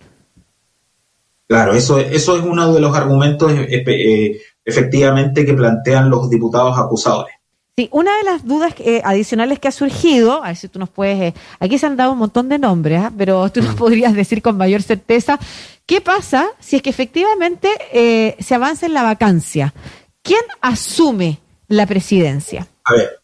Claro, 1.49 1.75
eso, 1.75 1.99
eso 1.99 2.37
es 2.37 2.45
uno 2.45 2.73
de 2.73 2.81
los 2.81 2.97
argumentos 2.97 3.51
eh, 3.53 4.41
efectivamente 4.65 5.45
que 5.45 5.55
plantean 5.55 6.11
los 6.11 6.31
diputados 6.31 6.79
acusadores. 6.79 7.35
Sí, 7.77 7.89
una 7.91 8.17
de 8.19 8.23
las 8.23 8.47
dudas 8.47 8.73
eh, 8.79 9.03
adicionales 9.05 9.59
que 9.59 9.67
ha 9.67 9.73
surgido, 9.73 10.45
a 10.45 10.49
ver 10.49 10.57
si 10.57 10.69
tú 10.69 10.79
nos 10.79 10.91
puedes, 10.91 11.21
eh, 11.21 11.35
aquí 11.59 11.77
se 11.77 11.87
han 11.87 11.97
dado 11.97 12.13
un 12.13 12.19
montón 12.19 12.49
de 12.49 12.57
nombres, 12.57 13.01
¿ah? 13.03 13.13
pero 13.17 13.51
tú 13.51 13.63
nos 13.63 13.75
mm. 13.75 13.79
podrías 13.79 14.15
decir 14.15 14.43
con 14.43 14.57
mayor 14.57 14.81
certeza, 14.81 15.41
¿qué 15.85 16.01
pasa 16.01 16.47
si 16.61 16.77
es 16.77 16.83
que 16.83 16.91
efectivamente 16.91 17.69
eh, 17.93 18.37
se 18.39 18.55
avanza 18.55 18.87
en 18.87 18.95
la 18.95 19.03
vacancia? 19.03 19.75
¿Quién 20.23 20.43
asume 20.61 21.41
la 21.67 21.85
presidencia? 21.85 22.69
A 22.85 22.93
ver, 22.93 23.21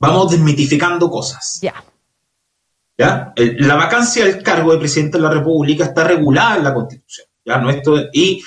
vamos 0.00 0.32
desmitificando 0.32 1.08
cosas. 1.08 1.60
Ya. 1.62 1.74
¿Ya? 2.98 3.32
La 3.36 3.76
vacancia 3.76 4.24
del 4.24 4.42
cargo 4.42 4.72
de 4.72 4.78
presidente 4.78 5.18
de 5.18 5.22
la 5.22 5.30
República 5.30 5.84
está 5.84 6.02
regulada 6.02 6.56
en 6.56 6.64
la 6.64 6.74
Constitución. 6.74 7.28
¿ya? 7.44 7.58
No 7.58 7.70
esto, 7.70 7.94
y 8.12 8.42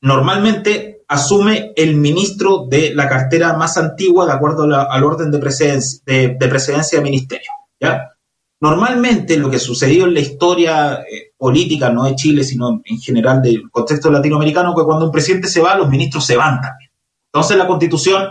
normalmente 0.00 0.95
asume 1.08 1.72
el 1.76 1.96
ministro 1.96 2.66
de 2.68 2.94
la 2.94 3.08
cartera 3.08 3.56
más 3.56 3.76
antigua 3.76 4.26
de 4.26 4.32
acuerdo 4.32 4.64
al 4.64 5.04
orden 5.04 5.30
de 5.30 5.38
presidencia, 5.38 6.00
de, 6.04 7.00
ministerio. 7.02 7.50
¿ya? 7.80 8.12
Normalmente 8.60 9.36
lo 9.36 9.50
que 9.50 9.58
sucedió 9.58 10.06
en 10.06 10.14
la 10.14 10.20
historia 10.20 11.00
eh, 11.00 11.32
política, 11.36 11.90
no 11.90 12.04
de 12.04 12.16
Chile, 12.16 12.42
sino 12.42 12.80
en 12.84 12.98
general 12.98 13.42
del 13.42 13.70
contexto 13.70 14.10
latinoamericano, 14.10 14.74
que 14.74 14.84
cuando 14.84 15.06
un 15.06 15.12
presidente 15.12 15.48
se 15.48 15.60
va, 15.60 15.76
los 15.76 15.88
ministros 15.88 16.24
se 16.24 16.36
van 16.36 16.60
también. 16.60 16.90
Entonces 17.32 17.56
la 17.56 17.66
constitución 17.66 18.28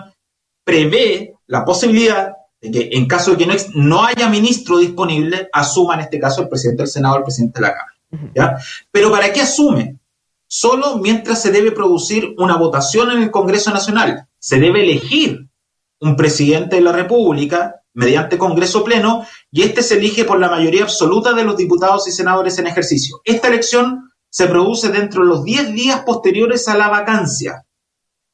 prevé 0.65 1.35
la 1.47 1.63
posibilidad 1.63 2.33
de 2.59 2.71
que 2.71 2.89
en 2.93 3.07
caso 3.07 3.31
de 3.31 3.37
que 3.37 3.45
no, 3.45 3.53
no 3.75 4.03
haya 4.03 4.27
ministro 4.27 4.79
disponible, 4.79 5.47
asuma 5.53 5.93
en 5.93 6.01
este 6.01 6.19
caso 6.19 6.41
el 6.41 6.49
presidente 6.49 6.83
del 6.83 6.89
Senado 6.89 7.15
o 7.15 7.17
el 7.19 7.23
presidente 7.23 7.59
de 7.59 7.67
la 7.67 7.73
Cámara. 7.73 8.31
¿ya? 8.33 8.57
Pero 8.91 9.11
¿para 9.11 9.31
qué 9.31 9.41
asume? 9.41 9.99
Solo 10.47 10.97
mientras 10.97 11.41
se 11.41 11.51
debe 11.51 11.71
producir 11.71 12.33
una 12.37 12.57
votación 12.57 13.11
en 13.11 13.23
el 13.23 13.31
Congreso 13.31 13.71
Nacional. 13.71 14.27
Se 14.39 14.59
debe 14.59 14.83
elegir 14.83 15.47
un 15.99 16.15
presidente 16.15 16.77
de 16.77 16.81
la 16.81 16.91
República 16.91 17.75
mediante 17.93 18.37
Congreso 18.37 18.83
Pleno 18.83 19.25
y 19.51 19.63
este 19.63 19.81
se 19.81 19.95
elige 19.95 20.25
por 20.25 20.39
la 20.39 20.49
mayoría 20.49 20.83
absoluta 20.83 21.33
de 21.33 21.43
los 21.43 21.57
diputados 21.57 22.07
y 22.07 22.11
senadores 22.11 22.59
en 22.59 22.67
ejercicio. 22.67 23.21
Esta 23.23 23.47
elección 23.47 24.11
se 24.29 24.47
produce 24.47 24.89
dentro 24.89 25.21
de 25.21 25.29
los 25.29 25.43
10 25.45 25.73
días 25.73 26.01
posteriores 26.05 26.67
a 26.67 26.77
la 26.77 26.89
vacancia. 26.89 27.63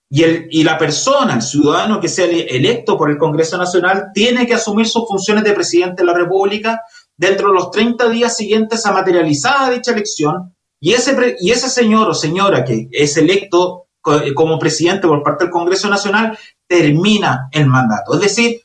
Y, 0.10 0.24
el, 0.24 0.48
y 0.50 0.63
la 0.63 0.77
persona, 0.77 1.36
el 1.36 1.41
ciudadano 1.41 2.01
que 2.01 2.10
sea 2.10 2.25
electo 2.25 2.98
por 2.98 3.10
el 3.10 3.18
Congreso 3.18 3.58
Nacional, 3.58 4.08
tiene 4.13 4.46
que 4.46 4.56
asumir 4.56 4.88
sus 4.88 5.08
funciones 5.08 5.44
de 5.44 5.53
presidente 5.53 6.01
de 6.01 6.08
la 6.08 6.13
República 6.13 6.82
dentro 7.15 7.50
de 7.50 7.53
los 7.53 7.70
30 7.70 8.10
días 8.10 8.36
siguientes 8.36 8.86
a 8.86 8.91
materializada 8.91 9.70
dicha 9.70 9.91
elección. 9.91 10.56
Y 10.82 10.94
ese, 10.94 11.38
y 11.40 11.52
ese 11.52 11.70
señor 11.70 12.10
o 12.10 12.14
señora 12.14 12.66
que 12.66 12.90
es 12.92 13.16
electo 13.16 13.86
como 14.02 14.58
presidente 14.58 15.08
por 15.08 15.22
parte 15.22 15.46
del 15.46 15.54
Congreso 15.54 15.88
Nacional 15.88 16.38
termina 16.68 17.48
el 17.52 17.68
mandato. 17.68 18.16
Es 18.16 18.22
decir, 18.22 18.62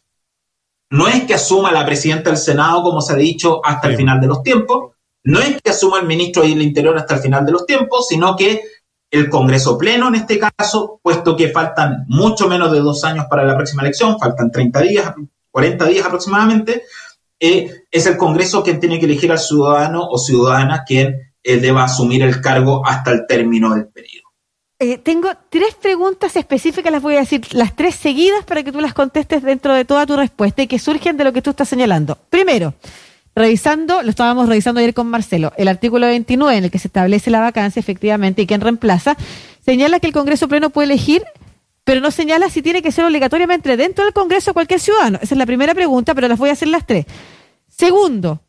no 0.90 1.08
es 1.08 1.24
que 1.24 1.34
asuma 1.34 1.70
la 1.72 1.84
presidenta 1.84 2.30
del 2.30 2.38
Senado, 2.38 2.82
como 2.82 3.02
se 3.02 3.12
ha 3.12 3.16
dicho, 3.16 3.60
hasta 3.62 3.88
el 3.88 3.96
final 3.96 4.18
de 4.18 4.28
los 4.28 4.42
tiempos, 4.42 4.94
no 5.24 5.40
es 5.40 5.60
que 5.60 5.70
asuma 5.70 6.00
el 6.00 6.06
ministro 6.06 6.42
del 6.42 6.62
Interior 6.62 6.96
hasta 6.96 7.16
el 7.16 7.20
final 7.20 7.44
de 7.44 7.52
los 7.52 7.66
tiempos, 7.66 8.06
sino 8.08 8.34
que 8.34 8.62
el 9.10 9.28
Congreso 9.28 9.76
Pleno 9.76 10.08
en 10.08 10.14
este 10.14 10.38
caso, 10.38 11.00
puesto 11.02 11.36
que 11.36 11.50
faltan 11.50 12.06
mucho 12.08 12.48
menos 12.48 12.72
de 12.72 12.80
dos 12.80 13.04
años 13.04 13.26
para 13.28 13.44
la 13.44 13.56
próxima 13.56 13.82
elección, 13.82 14.18
faltan 14.18 14.50
30 14.50 14.80
días, 14.80 15.12
40 15.50 15.84
días 15.86 16.06
aproximadamente, 16.06 16.84
eh, 17.38 17.84
es 17.90 18.06
el 18.06 18.16
Congreso 18.16 18.62
quien 18.62 18.80
tiene 18.80 18.98
que 18.98 19.04
elegir 19.04 19.30
al 19.30 19.38
ciudadano 19.38 20.06
o 20.08 20.16
ciudadana 20.16 20.84
quien 20.86 21.34
eh, 21.46 21.58
deba 21.58 21.84
asumir 21.84 22.22
el 22.22 22.40
cargo 22.40 22.84
hasta 22.84 23.12
el 23.12 23.26
término 23.26 23.72
del 23.72 23.86
periodo. 23.86 24.26
Eh, 24.80 24.98
tengo 24.98 25.30
tres 25.48 25.74
preguntas 25.74 26.34
específicas, 26.36 26.92
las 26.92 27.00
voy 27.00 27.14
a 27.14 27.20
decir 27.20 27.40
las 27.52 27.74
tres 27.74 27.94
seguidas 27.94 28.44
para 28.44 28.64
que 28.64 28.72
tú 28.72 28.80
las 28.80 28.92
contestes 28.92 29.42
dentro 29.42 29.72
de 29.72 29.84
toda 29.84 30.04
tu 30.06 30.16
respuesta 30.16 30.62
y 30.62 30.66
que 30.66 30.78
surgen 30.78 31.16
de 31.16 31.24
lo 31.24 31.32
que 31.32 31.40
tú 31.40 31.50
estás 31.50 31.68
señalando. 31.68 32.18
Primero, 32.28 32.74
revisando, 33.34 34.02
lo 34.02 34.10
estábamos 34.10 34.48
revisando 34.48 34.80
ayer 34.80 34.92
con 34.92 35.06
Marcelo, 35.06 35.52
el 35.56 35.68
artículo 35.68 36.08
29 36.08 36.58
en 36.58 36.64
el 36.64 36.70
que 36.70 36.80
se 36.80 36.88
establece 36.88 37.30
la 37.30 37.40
vacancia 37.40 37.78
efectivamente 37.78 38.42
y 38.42 38.46
quien 38.46 38.60
reemplaza, 38.60 39.16
señala 39.64 40.00
que 40.00 40.08
el 40.08 40.12
Congreso 40.12 40.48
Pleno 40.48 40.70
puede 40.70 40.86
elegir, 40.86 41.24
pero 41.84 42.00
no 42.00 42.10
señala 42.10 42.50
si 42.50 42.60
tiene 42.60 42.82
que 42.82 42.90
ser 42.90 43.04
obligatoriamente 43.04 43.76
dentro 43.76 44.04
del 44.04 44.12
Congreso 44.12 44.52
cualquier 44.52 44.80
ciudadano. 44.80 45.20
Esa 45.22 45.36
es 45.36 45.38
la 45.38 45.46
primera 45.46 45.74
pregunta, 45.74 46.12
pero 46.12 46.26
las 46.26 46.38
voy 46.38 46.50
a 46.50 46.54
hacer 46.54 46.68
las 46.68 46.84
tres. 46.84 47.06
Segundo, 47.68 48.40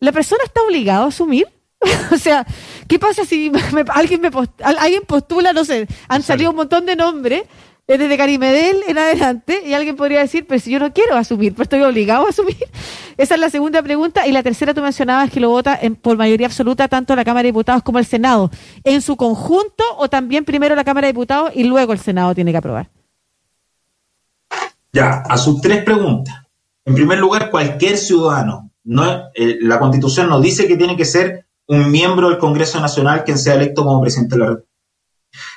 ¿la 0.00 0.12
persona 0.12 0.42
está 0.44 0.62
obligada 0.62 1.04
a 1.04 1.08
asumir? 1.08 1.46
o 2.12 2.16
sea, 2.16 2.46
¿qué 2.86 2.98
pasa 2.98 3.24
si 3.24 3.52
alguien, 3.94 4.20
me 4.20 4.30
alguien 4.62 5.02
postula, 5.06 5.52
no 5.52 5.64
sé, 5.64 5.86
han 6.08 6.22
salido 6.22 6.50
un 6.50 6.56
montón 6.56 6.86
de 6.86 6.96
nombres 6.96 7.42
eh, 7.90 7.96
desde 7.96 8.18
Carimedel 8.18 8.82
en 8.86 8.98
adelante 8.98 9.62
y 9.64 9.72
alguien 9.72 9.96
podría 9.96 10.20
decir, 10.20 10.46
pero 10.46 10.60
si 10.60 10.70
yo 10.70 10.78
no 10.78 10.92
quiero 10.92 11.16
asumir, 11.16 11.54
pues 11.54 11.64
estoy 11.66 11.80
obligado 11.80 12.26
a 12.26 12.28
asumir. 12.28 12.58
Esa 13.16 13.34
es 13.34 13.40
la 13.40 13.48
segunda 13.48 13.82
pregunta. 13.82 14.26
Y 14.26 14.32
la 14.32 14.42
tercera 14.42 14.74
tú 14.74 14.82
mencionabas 14.82 15.30
que 15.30 15.40
lo 15.40 15.48
vota 15.48 15.78
en, 15.80 15.96
por 15.96 16.18
mayoría 16.18 16.48
absoluta 16.48 16.86
tanto 16.86 17.16
la 17.16 17.24
Cámara 17.24 17.44
de 17.44 17.48
Diputados 17.48 17.82
como 17.82 17.98
el 17.98 18.04
Senado. 18.04 18.50
¿En 18.84 19.00
su 19.00 19.16
conjunto 19.16 19.84
o 19.96 20.10
también 20.10 20.44
primero 20.44 20.74
la 20.74 20.84
Cámara 20.84 21.06
de 21.06 21.14
Diputados 21.14 21.52
y 21.54 21.64
luego 21.64 21.94
el 21.94 21.98
Senado 21.98 22.34
tiene 22.34 22.52
que 22.52 22.58
aprobar? 22.58 22.90
Ya, 24.92 25.22
a 25.26 25.38
sus 25.38 25.60
tres 25.62 25.82
preguntas. 25.82 26.34
En 26.84 26.94
primer 26.94 27.18
lugar, 27.18 27.50
cualquier 27.50 27.96
ciudadano. 27.96 28.70
No, 28.84 29.30
eh, 29.34 29.58
la 29.62 29.78
Constitución 29.78 30.28
nos 30.28 30.42
dice 30.42 30.68
que 30.68 30.76
tiene 30.76 30.96
que 30.96 31.06
ser 31.06 31.47
un 31.68 31.90
miembro 31.90 32.28
del 32.28 32.38
Congreso 32.38 32.80
Nacional 32.80 33.24
quien 33.24 33.38
sea 33.38 33.54
electo 33.54 33.84
como 33.84 34.00
presidente 34.00 34.34
de 34.34 34.40
la 34.40 34.46
República. 34.46 34.68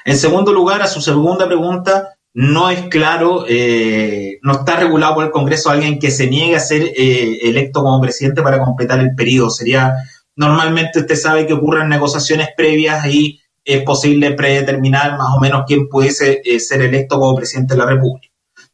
En 0.05 0.17
segundo 0.17 0.53
lugar, 0.53 0.81
a 0.81 0.87
su 0.87 1.01
segunda 1.01 1.47
pregunta, 1.47 2.15
no 2.33 2.69
es 2.69 2.83
claro, 2.83 3.45
eh, 3.47 4.37
no 4.41 4.53
está 4.53 4.77
regulado 4.77 5.15
por 5.15 5.25
el 5.25 5.31
Congreso 5.31 5.69
alguien 5.69 5.99
que 5.99 6.11
se 6.11 6.27
niegue 6.27 6.55
a 6.55 6.59
ser 6.59 6.81
eh, 6.83 7.39
electo 7.43 7.81
como 7.81 8.01
presidente 8.01 8.41
para 8.41 8.63
completar 8.63 8.99
el 8.99 9.15
periodo. 9.15 9.49
Sería, 9.49 9.93
normalmente 10.35 10.99
usted 10.99 11.15
sabe 11.15 11.45
que 11.45 11.53
ocurren 11.53 11.89
negociaciones 11.89 12.49
previas 12.55 13.05
y 13.07 13.41
es 13.63 13.83
posible 13.83 14.33
predeterminar 14.33 15.17
más 15.17 15.35
o 15.35 15.39
menos 15.39 15.63
quién 15.67 15.87
pudiese 15.87 16.41
eh, 16.43 16.59
ser 16.59 16.81
electo 16.81 17.19
como 17.19 17.35
presidente 17.35 17.73
de 17.73 17.79
la 17.79 17.85
República. 17.85 18.30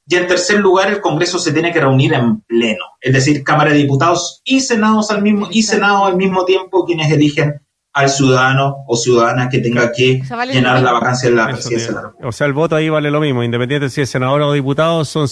Y 0.08 0.16
en 0.16 0.28
tercer 0.28 0.60
lugar, 0.60 0.90
el 0.90 1.02
Congreso 1.02 1.38
se 1.38 1.52
tiene 1.52 1.74
que 1.74 1.82
reunir 1.82 2.14
en 2.14 2.40
pleno, 2.42 2.86
es 3.02 3.14
decir, 3.14 3.44
Cámara 3.44 3.72
de 3.72 3.78
Diputados 3.78 4.42
y 4.46 4.62
Senados 4.62 5.12
al 5.12 5.22
mismo, 5.22 5.50
y 5.52 5.64
Senado 5.64 6.06
al 6.06 6.16
mismo 6.16 6.46
tiempo 6.46 6.86
quienes 6.86 7.12
eligen 7.12 7.62
al 7.98 8.10
ciudadano 8.10 8.84
o 8.86 8.96
ciudadana 8.96 9.50
que 9.50 9.58
tenga 9.58 9.92
que 9.92 10.22
llenar 10.54 10.84
la 10.84 10.92
vacancia 10.92 11.32
de 11.32 11.36
la 11.36 11.48
presidencia 11.48 11.88
de 11.88 11.94
la 11.96 12.02
República. 12.04 12.28
O 12.28 12.32
sea, 12.32 12.46
el 12.46 12.54
voto 12.54 12.76
ahí 12.76 12.90
vale 12.90 13.10
lo 13.10 13.20
mismo, 13.20 13.44
independiente 13.44 13.90
si 13.90 14.02
es 14.02 14.10
senador 14.10 14.40
o 14.44 14.54
diputado, 14.54 15.04
son, 15.04 15.28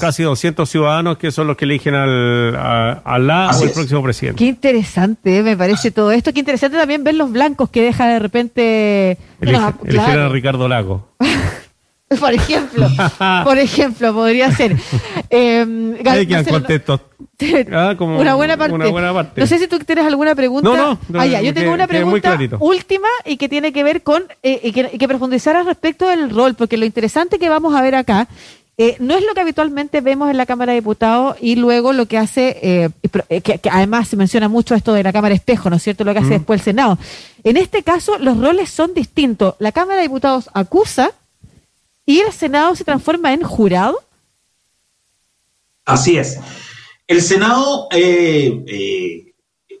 casi 0.00 0.22
200 0.22 0.68
ciudadanos 0.68 1.18
que 1.18 1.30
son 1.30 1.46
los 1.46 1.56
que 1.58 1.66
eligen 1.66 1.94
al, 1.94 2.56
al 2.56 3.26
la 3.26 3.50
o 3.50 3.62
el 3.62 3.70
próximo 3.72 4.02
presidente. 4.02 4.38
Qué 4.38 4.46
interesante, 4.46 5.42
me 5.42 5.54
parece 5.54 5.90
todo 5.90 6.12
esto. 6.12 6.32
Qué 6.32 6.40
interesante 6.40 6.78
también 6.78 7.04
ver 7.04 7.14
los 7.14 7.30
blancos 7.30 7.68
que 7.68 7.82
deja 7.82 8.06
de 8.06 8.18
repente... 8.20 9.18
Elige, 9.42 10.10
a 10.10 10.28
Ricardo 10.30 10.66
Lago. 10.68 11.10
Por 12.20 12.32
ejemplo, 12.32 12.88
por 13.44 13.58
ejemplo, 13.58 14.14
podría 14.14 14.52
ser. 14.52 14.76
Eh, 15.28 16.02
Hay 16.06 16.26
que 16.26 16.44
contentos. 16.44 17.00
Ah, 17.72 17.94
una, 17.98 18.34
buena 18.34 18.56
parte. 18.56 19.40
No 19.40 19.46
sé 19.46 19.58
si 19.58 19.66
tú 19.66 19.78
tienes 19.80 20.06
alguna 20.06 20.34
pregunta. 20.34 20.70
No, 20.70 20.98
no. 21.08 21.20
ah, 21.20 21.26
ya, 21.26 21.42
yo 21.42 21.52
tengo 21.52 21.72
una 21.72 21.86
pregunta 21.86 22.38
última 22.60 23.08
y 23.26 23.36
que 23.36 23.48
tiene 23.48 23.72
que 23.72 23.82
ver 23.82 24.02
con 24.02 24.24
eh, 24.42 24.60
y 24.62 24.72
que, 24.72 24.90
que 24.90 25.08
profundizar 25.08 25.56
al 25.56 25.66
respecto 25.66 26.08
del 26.08 26.30
rol, 26.30 26.54
porque 26.54 26.78
lo 26.78 26.86
interesante 26.86 27.38
que 27.38 27.50
vamos 27.50 27.74
a 27.74 27.82
ver 27.82 27.94
acá 27.94 28.28
eh, 28.78 28.96
no 28.98 29.14
es 29.14 29.24
lo 29.24 29.32
que 29.32 29.40
habitualmente 29.40 30.02
vemos 30.02 30.28
en 30.28 30.36
la 30.36 30.44
Cámara 30.44 30.72
de 30.72 30.80
Diputados 30.80 31.36
y 31.40 31.56
luego 31.56 31.94
lo 31.94 32.04
que 32.04 32.18
hace, 32.18 32.58
eh, 32.60 32.90
eh, 33.30 33.40
que, 33.40 33.58
además 33.70 34.08
se 34.08 34.16
menciona 34.16 34.48
mucho 34.48 34.74
esto 34.74 34.92
de 34.92 35.02
la 35.02 35.14
Cámara 35.14 35.34
Espejo, 35.34 35.70
¿no 35.70 35.76
es 35.76 35.82
cierto? 35.82 36.04
Lo 36.04 36.12
que 36.12 36.18
hace 36.18 36.34
después 36.34 36.60
el 36.60 36.64
Senado. 36.64 36.98
En 37.42 37.56
este 37.56 37.82
caso, 37.82 38.18
los 38.18 38.38
roles 38.38 38.68
son 38.68 38.92
distintos. 38.92 39.54
La 39.60 39.72
Cámara 39.72 39.96
de 39.96 40.02
Diputados 40.02 40.50
acusa 40.52 41.12
y 42.06 42.20
el 42.20 42.32
Senado 42.32 42.74
se 42.76 42.84
transforma 42.84 43.34
en 43.34 43.42
jurado. 43.42 43.98
Así 45.84 46.16
es. 46.16 46.38
El 47.06 47.20
Senado 47.20 47.88
eh, 47.90 48.64
eh, 48.66 49.34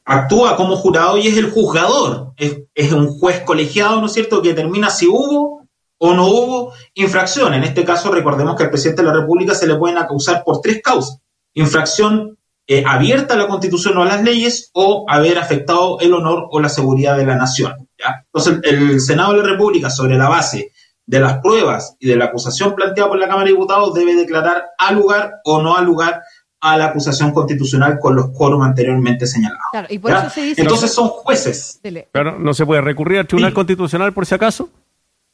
actúa 0.04 0.56
como 0.56 0.76
jurado 0.76 1.16
y 1.16 1.28
es 1.28 1.36
el 1.36 1.50
juzgador. 1.50 2.32
Es, 2.36 2.92
un 2.92 3.18
juez 3.18 3.40
colegiado, 3.42 4.00
¿no 4.00 4.06
es 4.06 4.12
cierto?, 4.12 4.42
que 4.42 4.50
determina 4.50 4.90
si 4.90 5.06
hubo 5.06 5.66
o 5.98 6.14
no 6.14 6.26
hubo 6.26 6.72
infracción. 6.94 7.54
En 7.54 7.64
este 7.64 7.84
caso, 7.84 8.10
recordemos 8.10 8.56
que 8.56 8.64
al 8.64 8.70
presidente 8.70 9.02
de 9.02 9.08
la 9.08 9.14
República 9.14 9.54
se 9.54 9.66
le 9.66 9.76
pueden 9.76 9.96
acusar 9.96 10.42
por 10.44 10.60
tres 10.60 10.82
causas. 10.82 11.18
Infracción 11.54 12.36
eh, 12.66 12.84
abierta 12.86 13.34
a 13.34 13.36
la 13.36 13.48
Constitución 13.48 13.96
o 13.96 14.02
a 14.02 14.06
las 14.06 14.22
leyes 14.22 14.70
o 14.74 15.06
haber 15.08 15.38
afectado 15.38 15.98
el 16.00 16.12
honor 16.12 16.48
o 16.50 16.60
la 16.60 16.68
seguridad 16.68 17.16
de 17.16 17.24
la 17.24 17.36
nación. 17.36 17.88
Entonces, 18.26 18.60
el 18.64 19.00
Senado 19.00 19.32
de 19.32 19.38
la 19.38 19.44
República, 19.44 19.90
sobre 19.90 20.18
la 20.18 20.28
base 20.28 20.72
de 21.06 21.20
las 21.20 21.38
pruebas 21.38 21.96
y 22.00 22.08
de 22.08 22.16
la 22.16 22.26
acusación 22.26 22.74
planteada 22.74 23.08
por 23.08 23.18
la 23.18 23.28
Cámara 23.28 23.44
de 23.44 23.52
Diputados 23.52 23.94
debe 23.94 24.14
declarar 24.14 24.70
a 24.76 24.92
lugar 24.92 25.36
o 25.44 25.62
no 25.62 25.76
a 25.76 25.82
lugar 25.82 26.22
a 26.60 26.76
la 26.76 26.86
acusación 26.86 27.32
constitucional 27.32 27.98
con 28.00 28.16
los 28.16 28.30
quórum 28.30 28.62
anteriormente 28.62 29.26
señalados. 29.26 29.62
Entonces 30.56 30.92
son 30.92 31.08
jueces. 31.08 31.80
Pero 32.10 32.38
no 32.38 32.54
se 32.54 32.66
puede 32.66 32.80
recurrir 32.80 33.20
al 33.20 33.26
Tribunal 33.26 33.54
Constitucional 33.54 34.12
por 34.12 34.26
si 34.26 34.34
acaso. 34.34 34.68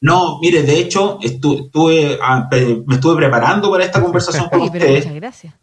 No, 0.01 0.39
mire, 0.41 0.63
de 0.63 0.79
hecho, 0.79 1.17
estuve, 1.21 2.19
ah, 2.21 2.49
me 2.51 2.95
estuve 2.95 3.15
preparando 3.15 3.71
para 3.71 3.85
esta 3.85 4.01
conversación 4.01 4.49
con 4.51 4.61
ustedes. 4.61 5.05
Muchas 5.05 5.15
gracias. 5.15 5.53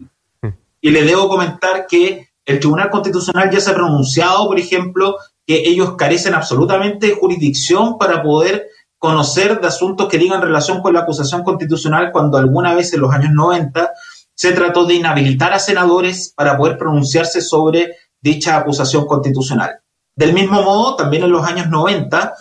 Y 0.81 0.91
le 0.91 1.03
debo 1.03 1.29
comentar 1.29 1.87
que 1.87 2.31
el 2.47 2.59
Tribunal 2.59 2.89
Constitucional 2.89 3.51
ya 3.51 3.61
se 3.61 3.71
ha 3.71 3.75
pronunciado, 3.75 4.47
por 4.47 4.59
ejemplo, 4.59 5.19
que 5.47 5.69
ellos 5.69 5.95
carecen 5.97 6.33
absolutamente 6.33 7.09
de 7.09 7.15
jurisdicción 7.15 7.99
para 7.99 8.23
poder 8.23 8.67
conocer 9.01 9.61
de 9.61 9.67
asuntos 9.67 10.09
que 10.09 10.19
digan 10.19 10.43
relación 10.43 10.83
con 10.83 10.93
la 10.93 11.01
acusación 11.01 11.43
constitucional 11.43 12.11
cuando 12.13 12.37
alguna 12.37 12.75
vez 12.75 12.93
en 12.93 13.01
los 13.01 13.13
años 13.13 13.33
90 13.33 13.93
se 14.35 14.53
trató 14.53 14.85
de 14.85 14.95
inhabilitar 14.95 15.55
a 15.55 15.59
senadores 15.59 16.35
para 16.37 16.57
poder 16.57 16.77
pronunciarse 16.77 17.41
sobre 17.41 17.97
dicha 18.21 18.59
acusación 18.59 19.07
constitucional. 19.07 19.81
Del 20.15 20.35
mismo 20.35 20.63
modo, 20.63 20.97
también 20.97 21.25
en 21.25 21.33
los 21.33 21.47
años 21.47 21.69
90, 21.71 22.35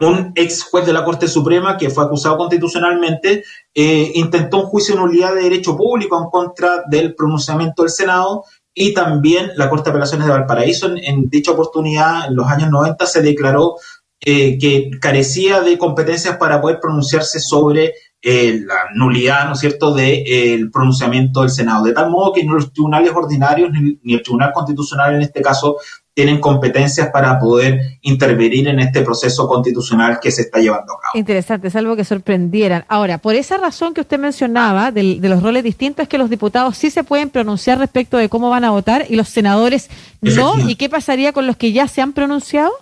un 0.00 0.32
ex 0.34 0.64
juez 0.64 0.86
de 0.86 0.94
la 0.94 1.04
Corte 1.04 1.28
Suprema 1.28 1.76
que 1.76 1.90
fue 1.90 2.04
acusado 2.04 2.38
constitucionalmente 2.38 3.44
eh, 3.74 4.12
intentó 4.14 4.62
un 4.62 4.66
juicio 4.66 4.94
de 4.94 5.02
nulidad 5.02 5.34
de 5.34 5.42
derecho 5.42 5.76
público 5.76 6.18
en 6.18 6.30
contra 6.30 6.84
del 6.88 7.14
pronunciamiento 7.14 7.82
del 7.82 7.90
Senado 7.90 8.44
y 8.72 8.94
también 8.94 9.52
la 9.56 9.68
Corte 9.68 9.84
de 9.84 9.90
Apelaciones 9.90 10.26
de 10.26 10.32
Valparaíso 10.32 10.86
en, 10.86 10.98
en 10.98 11.28
dicha 11.28 11.52
oportunidad 11.52 12.28
en 12.28 12.36
los 12.36 12.46
años 12.46 12.70
90 12.70 13.04
se 13.04 13.20
declaró 13.20 13.76
eh, 14.20 14.58
que 14.58 14.90
carecía 15.00 15.60
de 15.60 15.78
competencias 15.78 16.36
para 16.36 16.60
poder 16.60 16.78
pronunciarse 16.80 17.38
sobre 17.38 17.92
eh, 18.22 18.60
la 18.64 18.74
nulidad, 18.94 19.46
¿no 19.46 19.52
es 19.52 19.60
cierto?, 19.60 19.94
del 19.94 20.24
de, 20.24 20.54
eh, 20.54 20.66
pronunciamiento 20.72 21.42
del 21.42 21.50
Senado. 21.50 21.84
De 21.84 21.92
tal 21.92 22.10
modo 22.10 22.32
que 22.32 22.42
ni 22.42 22.48
los 22.48 22.72
tribunales 22.72 23.12
ordinarios 23.14 23.70
ni, 23.70 24.00
ni, 24.02 24.14
el 24.14 24.22
Tribunal 24.22 24.52
Constitucional 24.52 25.14
en 25.14 25.22
este 25.22 25.42
caso 25.42 25.76
tienen 26.12 26.40
competencias 26.40 27.10
para 27.10 27.38
poder 27.38 27.78
intervenir 28.00 28.68
en 28.68 28.80
este 28.80 29.02
proceso 29.02 29.46
constitucional 29.46 30.18
que 30.18 30.30
se 30.30 30.42
está 30.42 30.58
llevando 30.58 30.94
a 30.94 31.00
cabo. 31.00 31.12
Interesante, 31.14 31.68
es 31.68 31.76
algo 31.76 31.94
que 31.94 32.04
sorprendieran. 32.04 32.86
Ahora, 32.88 33.18
por 33.18 33.34
esa 33.34 33.58
razón 33.58 33.92
que 33.92 34.00
usted 34.00 34.18
mencionaba 34.18 34.90
de, 34.90 35.20
de 35.20 35.28
los 35.28 35.42
roles 35.42 35.62
distintos, 35.62 36.04
es 36.04 36.08
que 36.08 36.16
los 36.16 36.30
diputados 36.30 36.76
sí 36.78 36.90
se 36.90 37.04
pueden 37.04 37.28
pronunciar 37.28 37.78
respecto 37.78 38.16
de 38.16 38.30
cómo 38.30 38.48
van 38.48 38.64
a 38.64 38.70
votar 38.70 39.04
y 39.10 39.14
los 39.14 39.28
senadores 39.28 39.90
no. 40.22 40.58
¿Y 40.68 40.76
qué 40.76 40.88
pasaría 40.88 41.32
con 41.32 41.46
los 41.46 41.56
que 41.56 41.72
ya 41.72 41.86
se 41.86 42.00
han 42.00 42.12
pronunciado? 42.12 42.72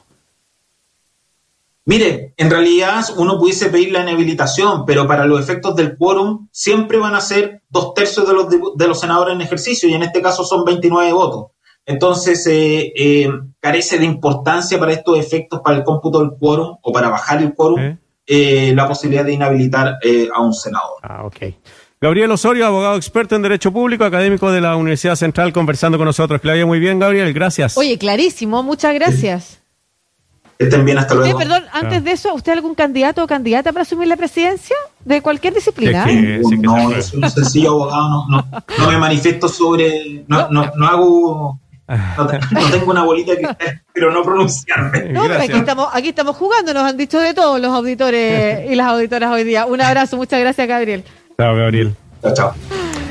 Mire, 1.87 2.33
en 2.39 2.51
realidad 2.51 3.05
uno 3.19 3.39
pudiese 3.39 3.69
pedir 3.69 3.93
la 3.93 4.01
inhabilitación, 4.01 4.87
pero 4.87 5.07
para 5.07 5.27
los 5.27 5.39
efectos 5.39 5.77
del 5.77 5.99
quórum 5.99 6.49
siempre 6.51 6.97
van 6.97 7.15
a 7.15 7.21
ser 7.21 7.61
dos 7.69 7.93
tercios 7.93 8.27
de 8.27 8.33
los, 8.33 8.49
de 8.49 8.89
los 8.89 8.99
senadores 8.99 9.35
en 9.35 9.43
ejercicio 9.43 9.89
y 9.89 9.93
en 9.93 10.03
este 10.03 10.23
caso 10.23 10.45
son 10.45 10.65
29 10.65 11.13
votos. 11.13 11.47
Entonces, 11.87 12.47
eh, 12.47 12.93
eh, 12.97 13.29
carece 13.61 13.99
de 13.99 14.07
importancia 14.07 14.79
para 14.79 14.93
estos 14.93 15.19
efectos, 15.19 15.61
para 15.63 15.77
el 15.77 15.85
cómputo 15.85 16.21
del 16.21 16.31
quórum 16.39 16.79
o 16.81 16.93
para 16.93 17.11
bajar 17.11 17.43
el 17.43 17.53
quórum, 17.53 17.79
¿Eh? 17.81 17.99
eh 18.27 18.73
la 18.75 18.89
posibilidad 18.89 19.25
de 19.25 19.33
inhabilitar 19.35 19.99
eh, 20.03 20.29
a 20.35 20.41
un 20.41 20.55
senador. 20.55 20.97
Ah, 21.03 21.27
ok. 21.27 21.37
Gabriel 22.01 22.31
Osorio, 22.31 22.67
abogado 22.67 22.97
experto 22.97 23.37
en 23.37 23.43
Derecho 23.43 23.73
Público, 23.73 24.05
académico 24.05 24.51
de 24.51 24.61
la 24.61 24.77
Universidad 24.77 25.17
Central, 25.17 25.53
conversando 25.53 25.99
con 25.99 26.07
nosotros. 26.07 26.41
Claudia, 26.41 26.65
muy 26.65 26.79
bien, 26.79 26.99
Gabriel, 26.99 27.33
gracias. 27.33 27.77
Oye, 27.77 27.99
clarísimo, 27.99 28.63
muchas 28.63 28.95
gracias. 28.95 29.64
Estén 30.59 30.85
bien, 30.85 30.99
hasta 30.99 31.15
luego. 31.15 31.39
perdón, 31.39 31.65
antes 31.73 32.05
de 32.05 32.13
eso, 32.13 32.33
¿usted 32.35 32.53
algún 32.53 32.75
candidato 32.75 33.25
o 33.25 33.27
candidata 33.27 33.73
para 33.73 33.83
asumir 33.83 34.09
la 34.09 34.17
presidencia 34.17 34.77
de 35.05 35.21
cualquier 35.21 35.55
disciplina? 35.55 36.05
Es 36.05 36.07
que, 36.07 36.41
sí 36.45 36.51
que 36.51 36.63
no, 36.63 36.93
es 36.93 37.13
un 37.13 37.29
sencillo 37.29 37.71
abogado, 37.71 38.09
no, 38.09 38.27
no, 38.29 38.65
no 38.79 38.91
me 38.91 38.99
manifiesto 38.99 39.49
sobre, 39.49 40.25
no, 40.29 40.49
no, 40.51 40.71
no 40.77 40.87
hago 40.87 41.59
no, 41.87 42.25
no, 42.25 42.71
tengo 42.71 42.91
una 42.91 43.05
bolita 43.05 43.37
que 43.37 43.47
pero 43.93 44.11
no 44.11 44.23
pronunciarme. 44.23 45.13
No, 45.13 45.23
pero 45.23 45.43
aquí 45.43 45.53
estamos, 45.53 45.89
aquí 45.93 46.09
estamos 46.09 46.37
jugando, 46.37 46.73
nos 46.73 46.85
han 46.85 46.97
dicho 46.97 47.21
de 47.21 47.35
todos 47.35 47.61
los 47.61 47.73
auditores 47.73 48.71
y 48.71 48.75
las 48.75 48.87
auditoras 48.87 49.31
hoy 49.31 49.45
día. 49.45 49.67
Un 49.67 49.81
abrazo, 49.81 50.17
muchas 50.17 50.41
gracias, 50.41 50.67
Gabriel. 50.67 51.05
Chao, 51.39 51.55
Gabriel. 51.55 51.95
Chao, 52.23 52.35
chao. 52.35 52.55